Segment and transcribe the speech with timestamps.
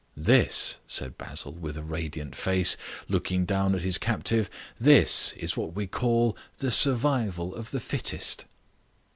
[0.17, 2.75] "This," said Basil, with a radiant face,
[3.07, 8.45] looking down at his captive, "this is what we call the survival of the fittest."